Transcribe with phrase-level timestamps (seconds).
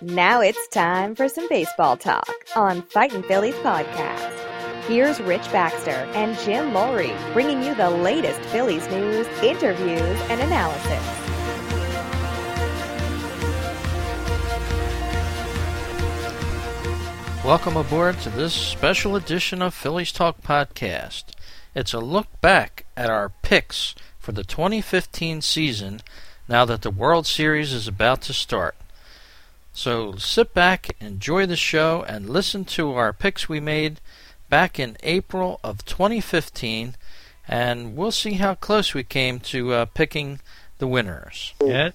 [0.00, 4.32] Now it's time for some baseball talk on Fightin' Phillies podcast.
[4.86, 11.22] Here's Rich Baxter and Jim Lowry bringing you the latest Phillies news, interviews, and analysis.
[17.44, 21.24] Welcome aboard to this special edition of Phillies Talk Podcast.
[21.74, 26.00] It's a look back at our picks for the 2015 season
[26.48, 28.76] now that the World Series is about to start.
[29.72, 34.00] So sit back, enjoy the show, and listen to our picks we made
[34.50, 36.94] back in April of 2015,
[37.48, 40.40] and we'll see how close we came to uh, picking
[40.78, 41.54] the winners.
[41.64, 41.90] Yeah,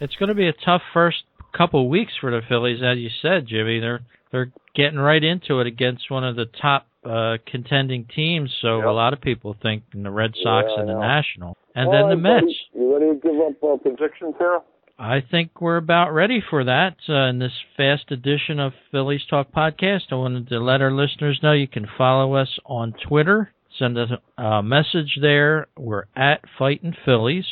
[0.00, 1.24] it's going to be a tough first
[1.56, 3.80] couple weeks for the Phillies, as you said, Jimmy.
[3.80, 8.54] They're they're getting right into it against one of the top uh, contending teams.
[8.60, 8.86] So Yep.
[8.86, 11.00] a lot of people think in the Red Sox Yeah, and the know.
[11.00, 12.54] National, and All then the Mets.
[12.74, 14.60] You ready to give up uh, predictions here?
[15.00, 19.52] I think we're about ready for that uh, in this fast edition of Phillies Talk
[19.52, 20.10] Podcast.
[20.10, 23.52] I wanted to let our listeners know you can follow us on Twitter.
[23.78, 25.68] Send us a message there.
[25.78, 27.44] We're at Fightin' Phillies.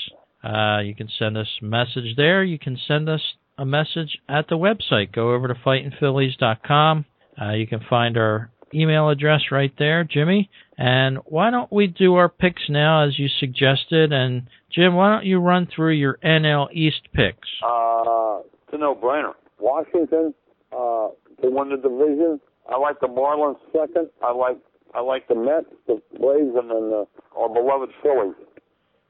[0.43, 2.43] Uh, you can send us a message there.
[2.43, 3.23] You can send us
[3.57, 5.13] a message at the website.
[5.13, 7.05] Go over to fightinphillies.com.
[7.41, 10.51] Uh, you can find our email address right there, Jimmy.
[10.79, 14.13] And why don't we do our picks now, as you suggested?
[14.13, 17.49] And Jim, why don't you run through your NL East picks?
[17.63, 19.33] Uh, it's a no-brainer.
[19.59, 20.35] Washington,
[20.73, 21.09] uh,
[21.43, 22.41] to win the division.
[22.71, 24.11] I like the Marlins second.
[24.23, 24.59] I like
[24.95, 28.35] I like the Mets, the Braves, and then the, our beloved Phillies.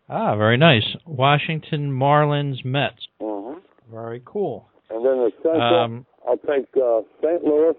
[0.09, 0.85] Ah, very nice.
[1.07, 3.07] Washington Marlins Mets.
[3.21, 3.59] Mm-hmm.
[3.93, 4.69] Very cool.
[4.91, 7.43] And then the Central, Um, I'll take uh, St.
[7.45, 7.75] Louis,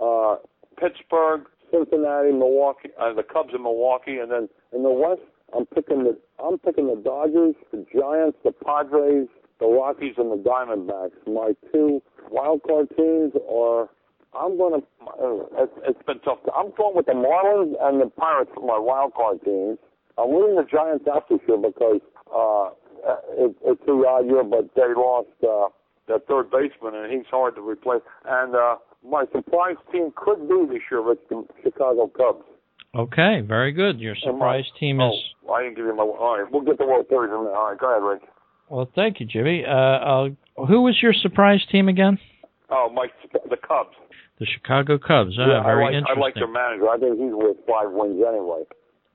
[0.00, 0.36] uh,
[0.80, 5.22] Pittsburgh, Cincinnati, Milwaukee, uh, the Cubs in Milwaukee, and then in the West,
[5.56, 9.28] I'm picking the I'm picking the Dodgers, the Giants, the Padres,
[9.60, 11.16] the Rockies, and the Diamondbacks.
[11.26, 13.88] My two wild card teams are.
[14.38, 14.84] I'm gonna.
[15.02, 16.38] Uh, it's, it's been tough.
[16.54, 19.78] I'm going with the Marlins and the Pirates for my wild card teams.
[20.18, 22.00] I'm leaving the Giants out this year because
[22.34, 22.70] uh,
[23.38, 25.68] it, it's a odd year, but they lost uh,
[26.06, 28.02] their third baseman, and he's hard to replace.
[28.26, 32.44] And uh, my surprise team could be this year, it's the Chicago Cubs.
[32.94, 34.00] okay, very good.
[34.00, 35.12] Your my- surprise team is.
[35.46, 36.02] Oh, I didn't give you my.
[36.02, 37.56] All right, we'll get the World Series in there.
[37.56, 38.22] All right, go ahead, Rick.
[38.68, 39.64] Well, thank you, Jimmy.
[39.64, 40.36] Uh, I'll,
[40.66, 42.18] who was your surprise team again?
[42.70, 43.96] Oh, my the Cubs.
[44.38, 45.36] The Chicago Cubs.
[45.38, 46.16] Ah, yeah, very I like interesting.
[46.16, 46.88] I like their manager.
[46.88, 48.62] I think he's worth five wins anyway.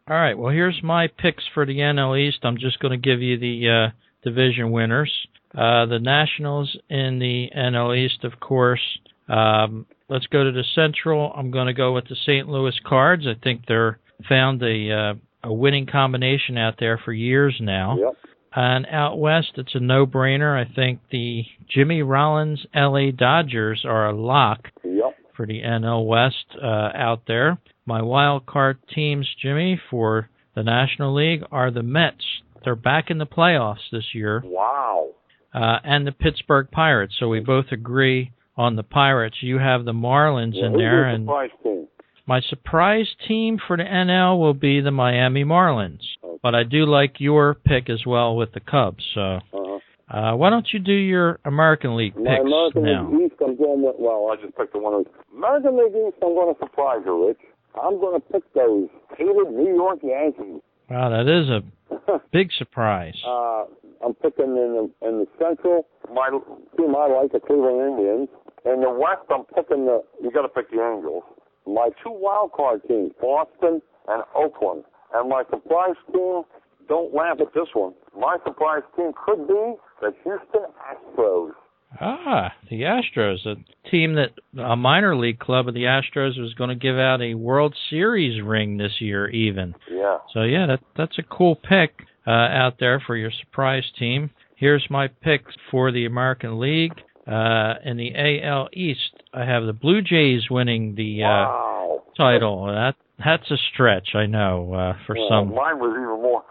[0.09, 0.38] All right.
[0.38, 2.39] Well, here's my picks for the NL East.
[2.44, 3.91] I'm just going to give you the uh,
[4.23, 5.11] division winners.
[5.55, 8.81] Uh, the Nationals in the NL East, of course.
[9.29, 11.31] Um, let's go to the Central.
[11.35, 12.47] I'm going to go with the St.
[12.47, 13.25] Louis Cards.
[13.28, 15.13] I think they're found a uh,
[15.45, 17.97] a winning combination out there for years now.
[18.00, 18.17] Yep.
[18.56, 20.56] And out west, it's a no-brainer.
[20.56, 25.16] I think the Jimmy Rollins LA Dodgers are a lock Yep.
[25.35, 27.57] for the NL West uh, out there.
[27.88, 32.23] My wild card teams, Jimmy, for the National League are the Mets.
[32.63, 35.09] They're back in the playoffs this year, Wow.
[35.53, 37.16] uh, and the Pittsburgh Pirates.
[37.19, 39.38] So we both agree on the Pirates.
[39.41, 41.88] You have the Marlins Yeah, in there, and surprise team?
[42.25, 46.02] my surprise team for the NL will be the Miami Marlins.
[46.41, 49.03] But I do like your pick as well with the Cubs.
[49.13, 49.80] So Uh-huh.
[50.09, 53.09] uh, why don't you do your American League My picks American now?
[53.12, 53.96] League East, I'm going with.
[53.97, 55.06] Well, I just picked the one.
[55.36, 57.40] American League East, I'm going to surprise you, Rich.
[57.81, 58.88] I'm going to pick those
[59.18, 60.62] hated New York Yankees.
[60.90, 61.63] Wow, that is a
[62.31, 63.16] big surprise.
[63.25, 63.66] Uh,
[64.03, 65.88] I'm picking in the in the Central.
[66.14, 66.30] My
[66.78, 68.30] team I like the Cleveland Indians.
[68.66, 70.04] In the West, I'm picking the.
[70.22, 71.24] You got to pick the Angels.
[71.66, 74.83] My two wild card teams, Boston and Oakland.
[75.13, 76.44] And my surprise team.
[76.89, 77.94] Don't laugh at this one.
[78.18, 81.51] My surprise team could be the Houston Astros.
[82.00, 83.56] Ah, the Astros, a
[83.90, 84.31] team that
[84.62, 88.42] a minor league club of the Astros was going to give out a World Series
[88.42, 89.75] ring this year, even.
[89.90, 90.18] Yeah.
[90.34, 91.92] So yeah, that that's a cool pick
[92.25, 94.31] uh, out there for your surprise team.
[94.56, 96.94] Here's my picks for the American League.
[97.25, 98.12] Uh, in the
[98.44, 102.04] AL East, I have the Blue Jays winning the uh, wow.
[102.18, 102.66] title.
[102.66, 105.56] That that's a stretch, I know, uh, for Well, some.
[105.56, 106.44] Mine was even more.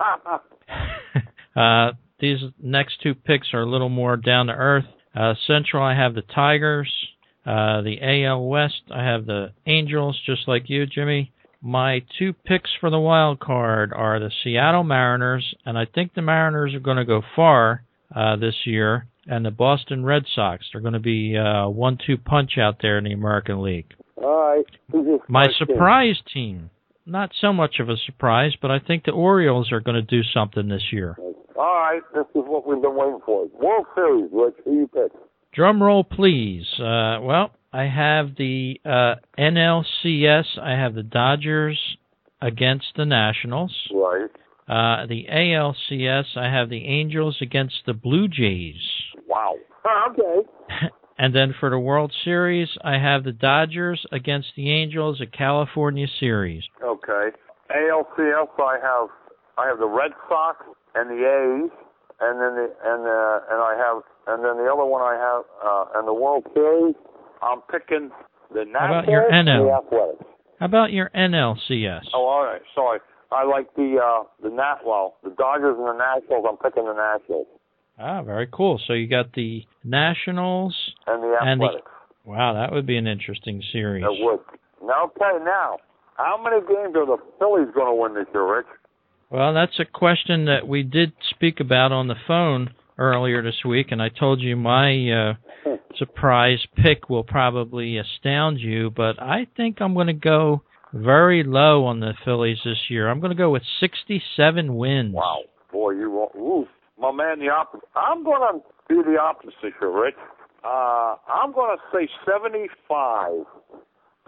[1.56, 4.85] uh, these next two picks are a little more down to earth.
[5.14, 6.91] Uh, Central, I have the Tigers.
[7.44, 11.32] Uh, the AL West, I have the Angels, just like you, Jimmy.
[11.61, 16.23] My two picks for the wild card are the Seattle Mariners, and I think the
[16.23, 17.82] Mariners are going to go far
[18.14, 20.67] uh, this year, and the Boston Red Sox.
[20.73, 23.93] They're going to be a uh, one-two punch out there in the American League.
[24.17, 24.56] All
[24.93, 25.20] right.
[25.29, 26.70] My surprise team,
[27.06, 30.23] not so much of a surprise, but I think the Orioles are going to do
[30.23, 31.17] something this year.
[31.56, 33.46] All right, this is what we've been waiting for.
[33.60, 35.12] World Series, Rich, who you pick?
[35.52, 36.66] Drum roll, please.
[36.78, 40.58] Uh, well, I have the uh, NLCS.
[40.60, 41.78] I have the Dodgers
[42.40, 43.75] against the Nationals.
[43.93, 44.31] Right.
[44.69, 46.37] Uh, the ALCS.
[46.37, 48.81] I have the Angels against the Blue Jays.
[49.28, 49.54] Wow.
[50.10, 50.49] okay.
[51.19, 56.06] and then for the World Series, I have the Dodgers against the Angels, a California
[56.19, 56.62] series.
[56.82, 57.37] Okay.
[57.70, 58.49] ALCS.
[58.58, 59.08] I have
[59.58, 60.64] I have the Red Sox
[60.94, 61.71] and the A's,
[62.21, 65.43] and then the and uh, and I have and then the other one I have
[65.62, 66.94] uh, and the World Series.
[67.43, 68.11] I'm picking
[68.55, 69.67] the Nationals How about your NL?
[69.67, 70.25] the Athletics.
[70.61, 72.06] How about your NLCS?
[72.15, 72.62] Oh, all right.
[72.75, 73.00] Sorry.
[73.33, 76.47] I like the uh the Nat well, the Dodgers and the Nationals.
[76.49, 77.47] I'm picking the Nationals
[77.99, 78.81] Ah, very cool.
[78.87, 81.91] So you got the Nationals and the and the Athletics.
[82.25, 84.05] Wow, that would be an interesting series.
[84.05, 84.41] It would.
[84.83, 85.79] Now, okay, now,
[86.17, 88.67] how many games are the Phillies going to win this year, Rich?
[89.32, 93.87] Well, that's a question that we did speak about on the phone earlier this week,
[93.90, 95.34] and I told you my uh,
[95.96, 100.62] surprise pick will probably astound you, but I think I'm going to go
[100.93, 103.08] very low on the Phillies this year.
[103.08, 105.14] I'm going to go with 67 wins.
[105.14, 105.38] Wow,
[105.73, 106.35] boy, you won't.
[106.37, 106.67] Ooh,
[107.00, 107.88] my man, the opposite.
[107.96, 110.14] I'm going to be the opposite here, Rich.
[110.62, 113.31] Uh, I'm going to say 75.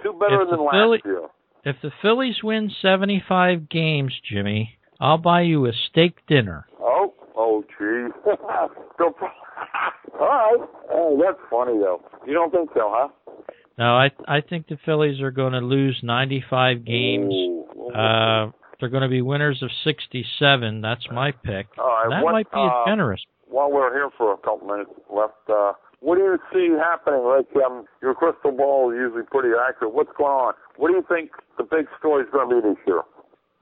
[0.02, 1.26] Two better If than last Philly- year.
[1.66, 6.66] If the Phillies win 75 games, Jimmy, I'll buy you a steak dinner.
[6.80, 8.08] Oh, oh, gee.
[10.18, 10.68] All right.
[10.90, 12.00] Oh, that's funny though.
[12.26, 13.08] You don't think so, huh?
[13.76, 17.34] No, I I think the Phillies are going to lose 95 games.
[17.34, 17.90] Ooh.
[17.90, 20.80] Uh, they're going to be winners of 67.
[20.80, 21.66] That's my pick.
[21.76, 23.20] Right, that what, might be uh, generous.
[23.46, 27.24] while we're here for a couple minutes left, uh, what do you see happening?
[27.24, 29.94] Like, um, your crystal ball is usually pretty accurate.
[29.94, 30.54] What's going on?
[30.76, 33.02] What do you think the big story is going to be this year?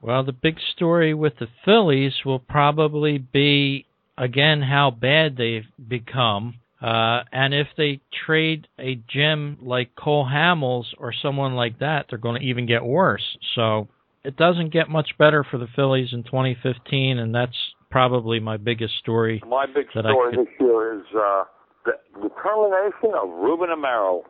[0.03, 3.85] Well, the big story with the Phillies will probably be
[4.17, 6.55] again how bad they've become.
[6.81, 12.19] Uh, and if they trade a gem like Cole Hamels or someone like that, they're
[12.19, 13.23] going to even get worse.
[13.55, 13.87] So
[14.25, 17.55] it doesn't get much better for the Phillies in 2015, and that's
[17.89, 19.41] probably my biggest story.
[19.47, 21.43] My big I story could- this year is uh,
[21.85, 21.91] the,
[22.21, 24.23] the termination of Ruben Amaro.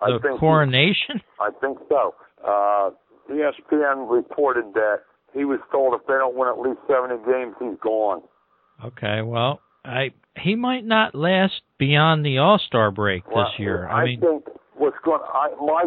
[0.00, 1.20] I The think coronation?
[1.40, 2.14] I think so.
[2.46, 2.90] Uh,
[3.28, 5.00] ESPN reported that
[5.34, 8.22] he was told if they don't win at least 70 games, he's gone.
[8.84, 13.88] Okay, well, I he might not last beyond the All Star break this year.
[13.88, 14.44] I, I mean, think
[14.76, 15.84] what's going, I my,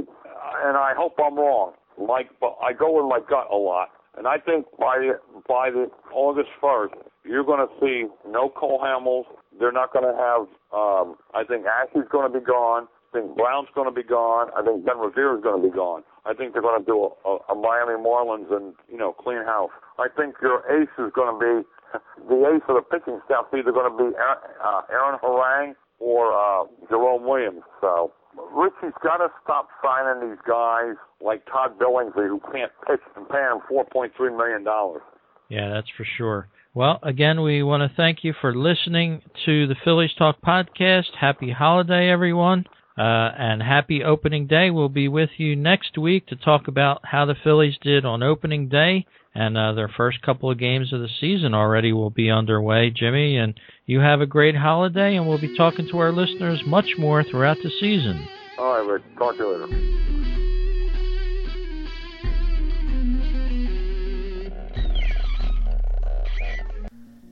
[0.65, 1.73] and I hope I'm wrong.
[1.97, 5.69] Like, but I go with my gut a lot, and I think by the, by
[5.69, 9.25] the August first, you're going to see no Cole Hamels.
[9.59, 10.47] They're not going to have.
[10.73, 12.87] Um, I think Ashley's going to be gone.
[13.11, 14.47] I think Brown's going to be gone.
[14.55, 16.03] I think Ben Revere is going to be gone.
[16.25, 19.43] I think they're going to do a, a, a Miami Marlins and you know clean
[19.43, 19.71] house.
[19.99, 21.67] I think your ace is going to be
[22.29, 23.45] the ace of the pitching staff.
[23.51, 27.63] Either going to be Aaron, uh, Aaron Harang or uh, Jerome Williams.
[27.81, 28.13] So
[28.55, 33.43] Richie's got to stop signing these guys like Todd Billingsley who can't pitch and pay
[33.43, 35.01] him four point three million dollars.
[35.49, 36.47] Yeah, that's for sure.
[36.73, 41.11] Well, again, we want to thank you for listening to the Phillies Talk podcast.
[41.19, 42.65] Happy holiday, everyone.
[42.97, 44.69] Uh, and happy opening day.
[44.69, 48.67] We'll be with you next week to talk about how the Phillies did on opening
[48.67, 49.05] day.
[49.33, 53.37] And uh, their first couple of games of the season already will be underway, Jimmy.
[53.37, 57.23] And you have a great holiday, and we'll be talking to our listeners much more
[57.23, 58.27] throughout the season.
[58.57, 59.03] All right, Rich.
[59.17, 60.01] Talk to you later.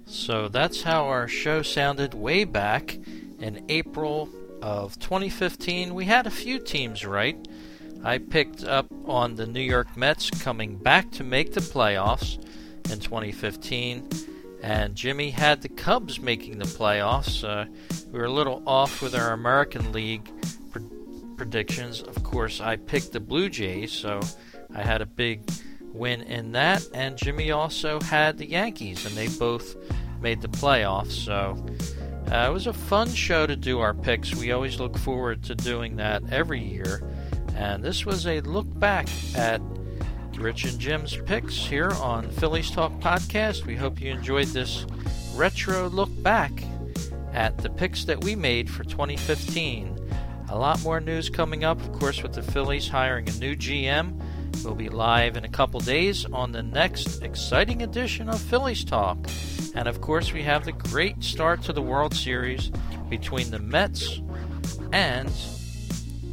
[0.05, 2.97] So that's how our show sounded way back
[3.39, 4.29] in April
[4.61, 5.93] of 2015.
[5.93, 7.37] We had a few teams right.
[8.03, 12.37] I picked up on the New York Mets coming back to make the playoffs
[12.91, 14.07] in 2015,
[14.63, 17.43] and Jimmy had the Cubs making the playoffs.
[17.43, 17.65] Uh,
[18.11, 20.31] we were a little off with our American League
[20.71, 20.79] pr-
[21.35, 22.01] predictions.
[22.01, 24.21] Of course, I picked the Blue Jays, so
[24.73, 25.41] I had a big
[25.93, 29.75] win in that, and Jimmy also had the Yankees, and they both
[30.21, 31.11] made the playoffs.
[31.11, 31.63] So
[32.31, 34.35] uh, it was a fun show to do our picks.
[34.35, 37.03] We always look forward to doing that every year,
[37.55, 39.61] and this was a look back at
[40.37, 43.65] Rich and Jim's picks here on Phillies Talk Podcast.
[43.65, 44.85] We hope you enjoyed this
[45.35, 46.51] retro look back
[47.33, 49.97] at the picks that we made for 2015.
[50.49, 54.19] A lot more news coming up, of course, with the Phillies hiring a new GM.
[54.63, 59.17] We'll be live in a couple days on the next exciting edition of Phillies Talk.
[59.75, 62.71] And of course, we have the great start to the World Series
[63.09, 64.21] between the Mets
[64.91, 65.31] and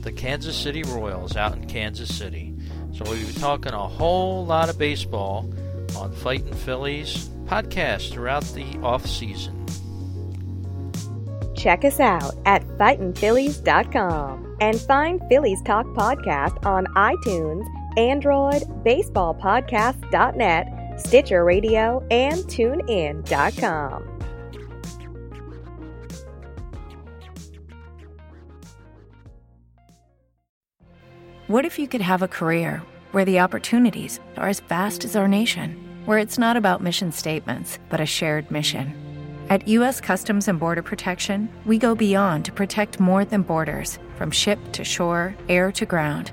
[0.02, 2.54] the Kansas City Royals out in Kansas City.
[2.92, 5.52] So we'll be talking a whole lot of baseball
[5.96, 9.66] on Fighting Phillies podcast throughout the off season.
[11.56, 17.66] Check us out at fightinphillies.com and find Phillies Talk Podcast on iTunes,
[17.96, 24.12] Android, baseballpodcast.net, Stitcher Radio, and tunein.com.
[31.48, 35.28] What if you could have a career where the opportunities are as vast as our
[35.28, 38.92] nation, where it's not about mission statements, but a shared mission?
[39.48, 40.00] At U.S.
[40.00, 44.82] Customs and Border Protection, we go beyond to protect more than borders from ship to
[44.82, 46.32] shore, air to ground,